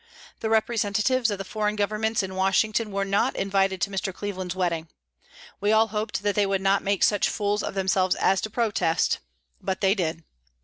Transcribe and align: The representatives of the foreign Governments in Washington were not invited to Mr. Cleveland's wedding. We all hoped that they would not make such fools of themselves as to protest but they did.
The 0.39 0.49
representatives 0.49 1.29
of 1.29 1.37
the 1.37 1.43
foreign 1.45 1.75
Governments 1.75 2.23
in 2.23 2.33
Washington 2.33 2.89
were 2.91 3.05
not 3.05 3.35
invited 3.35 3.79
to 3.81 3.91
Mr. 3.91 4.11
Cleveland's 4.11 4.55
wedding. 4.55 4.87
We 5.59 5.71
all 5.71 5.89
hoped 5.89 6.23
that 6.23 6.33
they 6.33 6.47
would 6.47 6.59
not 6.59 6.81
make 6.81 7.03
such 7.03 7.29
fools 7.29 7.61
of 7.61 7.75
themselves 7.75 8.15
as 8.15 8.41
to 8.41 8.49
protest 8.49 9.19
but 9.61 9.79
they 9.81 9.93
did. 9.93 10.23